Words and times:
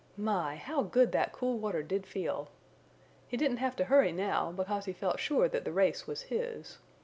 My! 0.17 0.55
How 0.55 0.81
good 0.81 1.11
that 1.11 1.31
cool 1.31 1.59
water 1.59 1.83
did 1.83 2.07
feel! 2.07 2.49
He 3.27 3.37
didn't 3.37 3.57
have 3.57 3.75
to 3.75 3.83
hurry 3.83 4.11
now, 4.11 4.51
because 4.51 4.85
he 4.85 4.93
felt 4.93 5.19
sure 5.19 5.47
that 5.47 5.63
the 5.63 5.71
race 5.71 6.07
was 6.07 6.23
his. 6.23 6.79